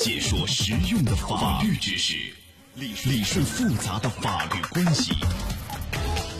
[0.00, 2.16] 解说实用的法律知识，
[2.74, 5.12] 理理顺复杂的法律关系，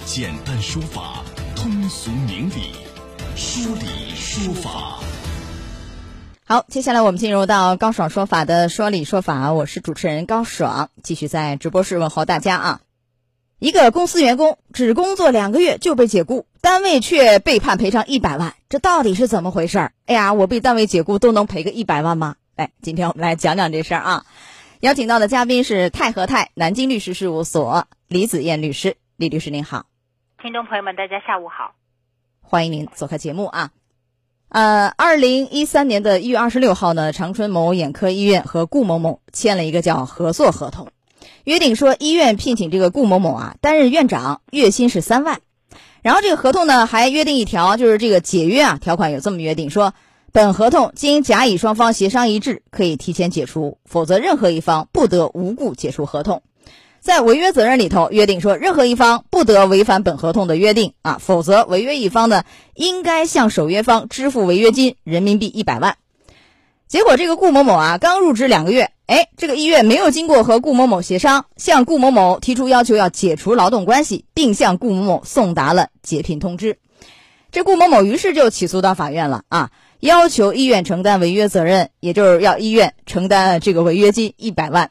[0.07, 1.23] 简单说法，
[1.55, 2.73] 通俗明理，
[3.37, 5.01] 说理说法。
[6.47, 12.81] 好，接下来我们进入到高爽说法的说理说法，我是主持人高爽，继续在直播室问候大家啊。
[13.59, 19.93] 一个公司员工只工作两个月就被解雇，单位却被判赔偿一百万，这到底是怎么回事儿？
[20.07, 22.37] 哎呀，我被单位解雇都能赔个一百万吗？
[22.61, 24.27] 哎，今天我们来讲讲这事儿啊。
[24.81, 29.87] 邀请到的嘉宾是泰和泰南京律师事务所李子燕律师，李律师您好。
[30.43, 31.75] 听众朋友们，大家下午好，
[32.43, 33.71] 欢迎您做客节目啊。
[34.51, 40.89] 呃，二零一三年的一月二十六号呢，长春某眼科医院和顾某某签了一个叫合作合同。
[41.45, 45.41] 约定说，医院聘请这个顾某某啊担任院长，月薪是三万。
[46.03, 49.95] 然后这个合同呢还约定一条，就是这个解约啊条款有这么约定说，
[50.33, 56.43] 本合同经甲乙双方协商一致，可以提前解除，否则任何一方不得无故解除合同。
[57.01, 65.97] 在违约责任里头约定说，任何一方不得违反本合同的约定啊，否则违约一方呢应该向守约方支付违约金人民币一百万。
[66.87, 68.91] 结果这个顾某某啊刚入职两个月。
[69.07, 76.79] 哎，这个医院没有经过和顾某某协商，向顾某某提出要求要解除劳动关系，并向顾某某送达了解聘通知。
[77.51, 79.71] 这顾某某于是就起诉到法院了啊，
[80.01, 84.91] 要求医院承担违约责任，也就是要医院承担这个违约金一百万。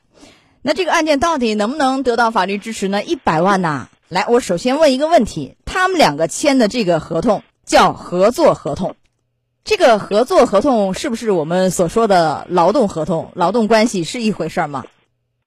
[0.61, 3.03] 那这个案件到底能不能得到法律支持呢？
[3.03, 3.87] 一百万呐！
[4.07, 8.95] 来，我首先问一个问题：他们两个签的这个合同叫合作合同。
[9.63, 13.31] 这个合作合同是不是我们所说的劳动合同？
[13.35, 14.83] 劳动关系是一回事吗？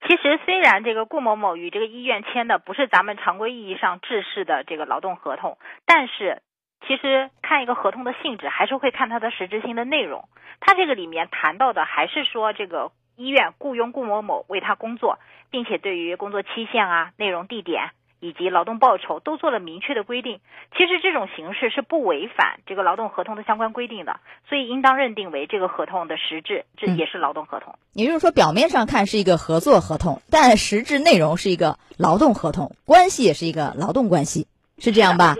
[0.02, 6.42] 其实，虽然这个顾某某与这个医院签的不是咱们常规意义上制式的这个劳动合同，但是
[6.86, 10.28] 其实看一个合同的性质，还是会看它的实质性的内容。
[10.60, 15.18] 它这个里面谈到的还是说，这个医院雇佣顾某某为他工作，
[15.50, 17.90] 并且对于工作期限啊、内容、地点。
[18.24, 20.38] 以及劳动报酬都做了明确的规定，
[20.76, 27.74] 其实这种形式是不违反这个劳动合同的相关规定的，所以应当认定为这个合同的实质，这也是劳动合同。
[27.94, 34.46] 也就是说，表面上看是一个合作合同，但实质内容是一个劳动合同，关系也是一个劳动关系，
[34.78, 35.34] 是这样吧？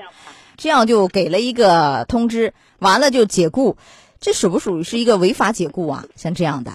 [0.63, 3.77] 这样就给了一个通知，完了就解雇，
[4.21, 6.05] 这属不属于是一个违法解雇啊？
[6.15, 6.71] 像这样的。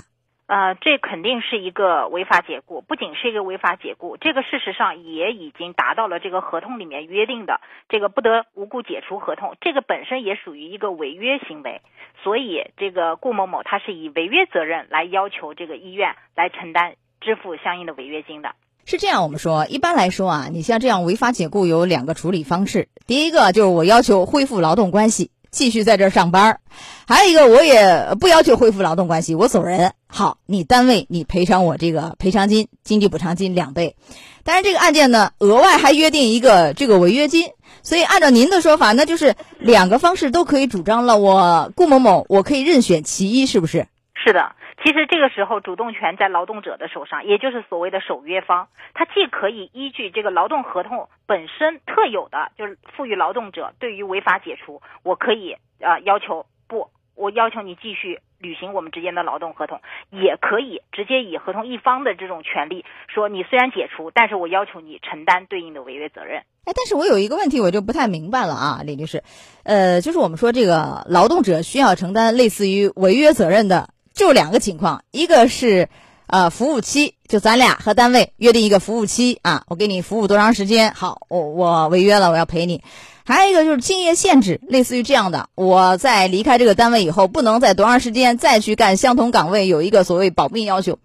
[0.47, 11.81] 呃，这肯定是一个违法解雇，不仅是一个违法解雇，这个事实上也已经达到了这个合同里面约定的这个不得无故解除合同，这个本身也属于一个违约行为，
[12.25, 18.53] 所以这个顾某某他是以违约责任来要求这个医院来承担支付相应的违约金的。
[18.83, 25.31] 是这样，我们说一般来说啊，你像这样违法解雇有两个处理方式，第一个就是我要求恢复劳动关系。
[25.50, 26.59] 继续在这儿上班儿，
[27.07, 29.94] 还有一个我也不要求恢复劳动关系，我走人。
[30.07, 33.95] 好，你单位你赔偿我这个赔偿金、经济补偿金两倍。
[34.44, 37.50] 但是这个案件呢，额外还约定一个这个违约金，
[37.81, 41.18] 所以按照您的说法，那就是两个方式都可以主张了。
[41.18, 43.88] 我顾某某，我可以任选其一，是不是？
[44.13, 44.51] 是的。
[44.87, 66.43] 其实这个时候，主动权在劳动者的手上，也就是所谓的守约方，他既可以依据这个劳动合同本身特有的，就是赋予劳动者对于违法解除，我可以呃要求不，我要求你继续履行我们之间的劳动合同，也可以直接以合同一方的这种权利说，你虽然解除，但是我要求你承担对应的违约责任。
[66.63, 69.21] 哎，但是我有一个问题，我就不太明白了啊，李律师，
[69.65, 73.89] 呃，就是我们说这个劳动者需要承担类似于违约责任的。
[74.17, 75.89] 就两个情况，一个是，
[76.25, 82.83] 呃，服务期，就咱俩和单位约定一个服务期啊，我给你服务多长时间，好，我我违约了，我要赔你。
[83.27, 90.97] 还有一个就是竞业限制，类似于这样的，我在离开这个单位以后，不能在多长时间再去干相同岗位，有一个所谓保密要求。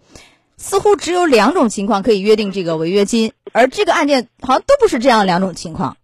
[0.57, 5.99] 似乎只有两种情况可以约定这个违约金，而这个案件好像都不是这样两种情况。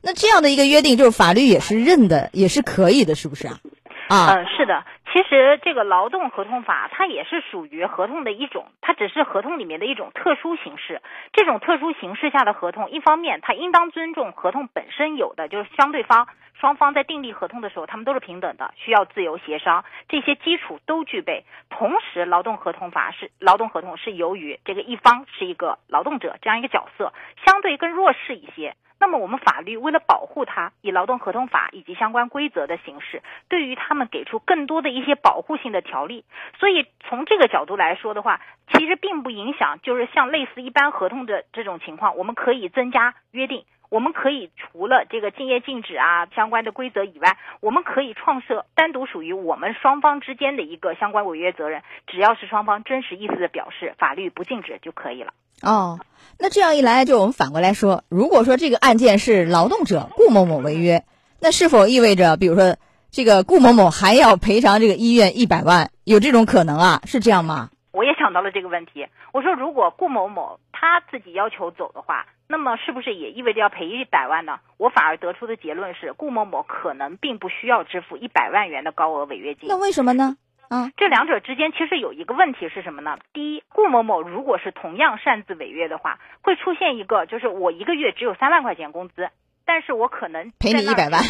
[0.00, 3.60] 那这样的一个约定，就是法律也是认的，也是可以的，是不是啊？
[4.08, 4.74] 啊，嗯，是的。
[5.14, 11.00] 其实这个劳动合同法，它也是属于合同的一种，它只是合同里面的一种特殊形式。
[11.32, 21.44] 这种特殊形式下的合同，一方面它应当尊重合同本身有的，就是相对方双方在订立合同的时候，他们都是平等的，需要自由协商，这些基础都具备。
[21.70, 27.12] 同时，劳动合同法是劳动合同是由于这个一方是一个劳动者这样一个角色，
[27.46, 28.74] 相对更弱势一些。
[29.00, 36.24] 那么我们法律为了保护他，以劳动合同法以及相关规则的形式，对于他们给出更多的一一些保护性的条例。
[36.58, 38.40] 所以从这个角度来说的话，
[38.72, 43.64] 其实并不影响，就是像类似一般合同的这种情况，我们可以增加约定。
[43.90, 55.32] 我们可以除了这个竞业禁止啊相关的规则以外，我们可以创设单独属于我们双方之间的一个相关违约责任，只要是双方真实意思的表示，法律不禁止就可以了。
[55.62, 56.00] 哦，
[56.40, 61.04] 那这样一来，就我们反过来说，如果说这个案件是劳动者顾某某违约，
[61.40, 62.76] 那是否意味着，比如说
[63.14, 65.88] 这个顾某某还要赔偿这个医院一百万？
[66.02, 67.00] 有这种可能啊？
[67.04, 67.70] 是这样吗？
[67.92, 69.06] 我也想到了这个问题。
[69.32, 74.58] 我说，如果顾某某他自己要求走的话，那么是不是也意味着要赔一百万呢？
[74.78, 79.68] 我反而得出的结论是，顾某某可能并不需要支付一百万元的高额违约金。
[79.68, 80.36] 那为什么呢？
[80.68, 83.16] 啊，这两者之间其实有一个问题是什么呢？
[83.32, 89.28] 第一，顾某某如果是同样擅自违约的话，会出现一个就是我一个月只有三万块钱工资，
[89.64, 91.22] 但是我可能赔你一百万，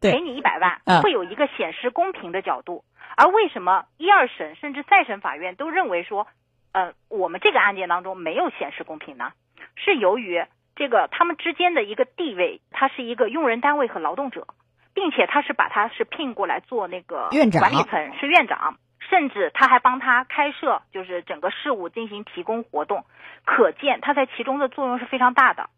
[0.00, 2.84] 赔你一百万，会有一个显示公平的角度。
[3.16, 6.26] 而为什么一二审甚至再审法院都认为说，
[6.72, 9.32] 呃，我们这个案件当中没有显示公平呢？
[9.76, 10.44] 是由于
[10.74, 14.46] 这个他们之间的一个地位，他是一个用人单位和劳动者，
[14.92, 18.76] 并且他是把他是聘过来做那个管理层，是院长，
[19.08, 23.06] 甚至他还帮他开设就是整个事务进行提供活动，
[23.46, 25.70] 可见他在其中的作用是非常大的。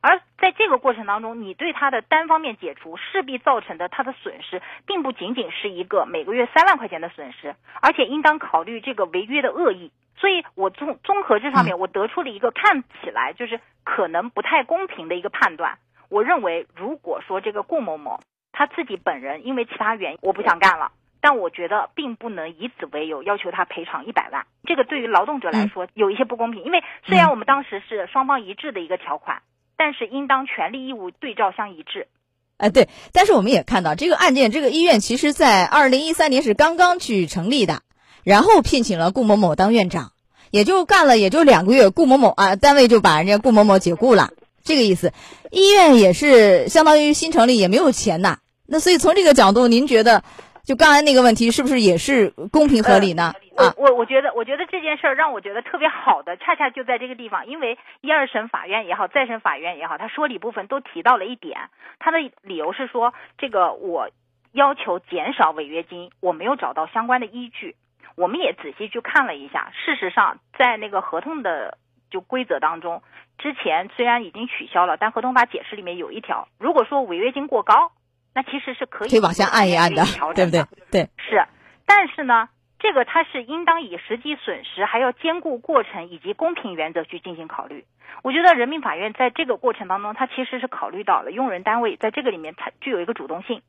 [0.00, 9.90] 而在这个过程当中，你对他的单方面解除，势必造成的他的损失，并不仅仅是一个每个月三万块钱的损失，而且应当考虑这个违约的恶意。
[10.18, 15.78] 所以我综综合这上面，我得出了一个看起来就是可能不太公平的一个判断。
[16.08, 18.20] 我认为，如果说这个顾某某
[18.52, 24.46] 他自己本人因为其他原因我不想干了，但我觉得并不能以此为由要求他赔偿一百万。
[24.64, 29.42] 这个对于劳动者来说有一些不公平，因为虽然我们当时是双方一致的一个条款。
[29.76, 32.08] 但是应当权利义务对照相一致，
[32.56, 32.88] 哎，对。
[33.12, 37.82] 但是我们也看到这个案件，这个医院其实在二零一三年是刚刚去成立的，
[38.24, 40.12] 然后聘请了顾某某当院长，
[40.50, 44.30] 也就干了也就两个月，顾某某啊单位就把人家顾某某解雇了，
[44.64, 45.12] 这个意思。
[45.50, 48.38] 医院也是相当于新成立，也没有钱呐。
[48.66, 50.24] 那所以从这个角度，您觉得？
[50.66, 53.32] 就刚才那个问题，是不是也是公平合理呢？
[53.54, 61.70] 啊，我我觉得，我觉得这件事儿让我觉得特别好的，恰恰就在这个地方，因为一二审法院也好，再审法院也好，他说理部分都提到了一点，
[62.00, 64.10] 他的理由是说，这个我
[64.50, 67.76] 要求减少违约金，我没有找到相关的依据。
[68.16, 71.78] 我们也仔细去看了一下，事实上，在那个合同的
[72.10, 73.04] 就规则当中，
[73.38, 77.92] 之前虽然已经取消了，但合同法解释里面有一条，如果说违约金过高。
[78.36, 80.04] 那其实是可以可以往下按一按的，
[80.34, 80.62] 对不对？
[80.90, 81.42] 对，是。
[81.86, 87.86] 但是呢，这个它是应当以实际损失，还要兼顾过程以及公平原则去进行考虑。
[88.22, 93.62] 我觉得人民法院在这个过程当中，它其实是考虑到了用人单位在这个里面它具有一个主动性。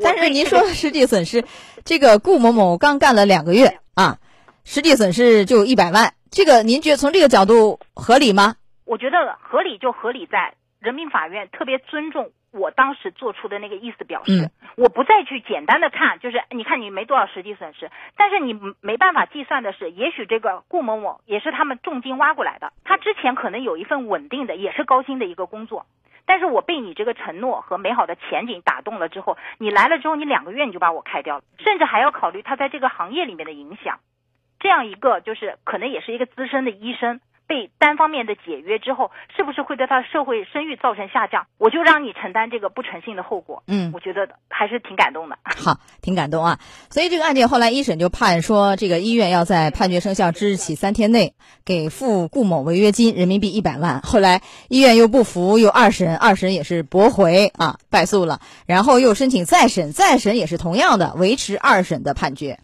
[0.00, 1.44] 但是您说实际损失，
[1.84, 4.18] 这个顾某某刚干了两个月啊，
[4.64, 8.54] 实际损失就一百万，这个您觉得从这个角度合理吗？
[8.84, 12.30] 我觉得合理就合理在人民法院特别尊重。
[12.54, 25.84] 我当时做出的那个意思表示，我不再去简单的看，就是你看你没多少实际损失，但是你没办法计算的是，也许这个顾某某也是他们重金挖过来的，他之前可能有一份稳定的，也是高薪的一个工作，
[26.26, 33.98] 但是我被你这个承诺和美好的前景打动了之后，你来了之后，你两个月你就把我开掉了，甚至还要考虑他在这个行业里面的影响，
[34.60, 37.20] 这样一个就是可能也是一个资深的医生。
[37.46, 41.46] 被单方面的解约之后，是不是会对他的社会声誉造成下降？
[41.58, 43.62] 我就让你承担这个不诚信的后果。
[43.66, 45.36] 嗯，我觉得还是挺感动的。
[45.44, 46.58] 好，挺感动啊。
[46.90, 54.00] 所以这个案件后来一审就判说，这个医院要在判决生效之日起三天内给付顾某违约金人民币一百万。
[54.00, 58.40] 后来医院又不服，又二审，二审也是驳回啊，败诉了。
[58.66, 62.58] 然后又申请再审，再审也是同样的维持二审的判决。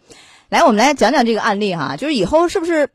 [0.49, 2.89] 来，我们来讲讲这个案例哈，就是以后是不是？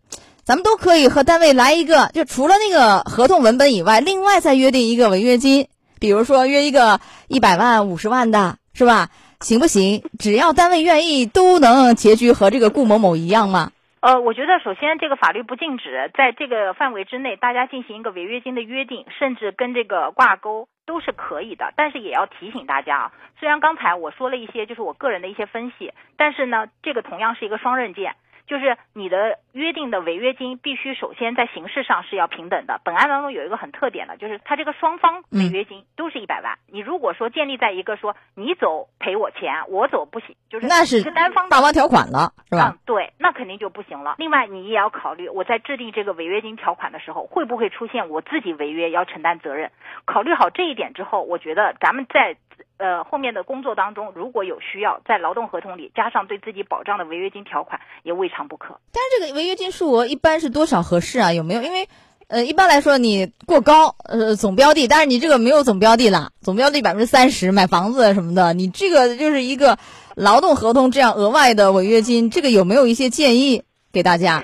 [0.46, 5.68] 咱们都可以和单位来一个，就除了那个合同文本以外，另外再约定一个违约金，
[6.00, 9.10] 比如说约一个一百万、五十万的，是吧？
[9.40, 10.04] 行不行？
[10.20, 13.72] 只要单位愿意，都能结局和这个顾某某一样吗？
[14.02, 21.74] 呃，我觉得首先这个法律不禁止在这个范围之内，大家进行一个违约金的约定，甚至跟这个挂钩都是可以的。
[21.76, 28.14] 但是也要提醒大家啊，虽然刚才我说了一些就是我个人的一些分析，但是呢，这个同样是一个双刃剑。
[28.48, 29.40] 就是你的
[29.76, 32.82] 定的违约金必须首先在形式上是要平等的。
[32.84, 36.58] 本案当中有一个很特点的，就是它这个双方违约金都是一百万。
[36.66, 42.74] 你如果说建立在一个说你走赔我钱，我走不行，就是那是一个单方大方条款了，是吧？
[42.74, 44.16] 嗯，对，那肯定就不行了。
[44.18, 49.70] 另外，你也要考虑我在制定这个违约金条款的时候，会不会出现我自己违约要承担责任？
[50.06, 52.38] 考虑好这一点之后，我觉得咱们在。
[52.78, 58.80] 呃，后面的工作当中，如果有需要，在劳动合同里加上对自己保障的违约金条款，也未尝不可。
[58.92, 61.32] 但是这个违约金数额一般是多少合适啊？
[61.32, 61.62] 有没有？
[61.62, 61.88] 因为
[62.28, 69.78] 呃，一般来说你过高，呃，总标的，但是你这个没有总标的啦，总标的百分之三十，买房子什么的，你这个就是一个
[70.16, 73.64] 劳动合同这样额外的违约金，这个有没有一些建议
[73.94, 74.44] 给大家？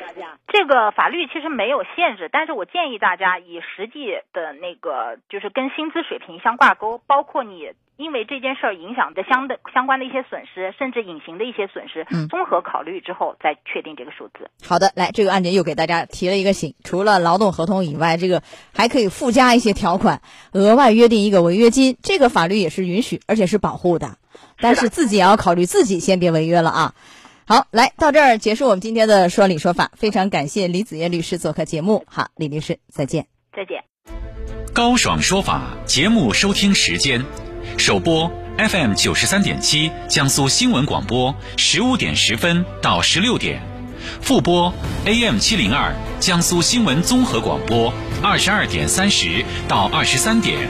[0.51, 14.49] 这个法律其实没有限制，但是我建议大家以实际的那个就是跟薪资水平相挂钩，包括你因为这件事儿影响的相的相关的一些损失，甚至隐形的一些损失，嗯综合考虑之后再确定这个数字。
[14.67, 18.43] 好的，来，这个案件又给大家提了一个醒，除了劳动合同以外，这个
[18.75, 24.17] 还可以附加一些条款，额外约定一个违约金，这个法律也是允许，而且是保护的，
[24.59, 26.93] 但是自己也要考虑自己先别违约了啊。
[27.45, 32.05] 好，来到这儿结束我们今天的说理说法，非常感谢李子叶律师做客节目。
[32.07, 33.27] 好，李律师再见。
[33.55, 33.83] 再见。
[34.73, 37.25] 高爽说法节目收听时间：
[37.77, 43.59] 首播 FM 九十三点七，江苏新闻广播十五点十分到十六点；
[44.21, 44.73] 复播
[45.05, 47.93] AM 七零二，江苏新闻综合广播
[48.23, 50.69] 二十二点三十到二十三点。